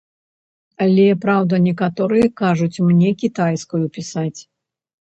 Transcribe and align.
Але, 0.85 1.05
праўда, 1.25 1.53
некаторыя 1.67 2.27
кажуць 2.43 2.83
мне 2.89 3.09
кітайскую 3.25 3.85
пісаць. 4.01 4.39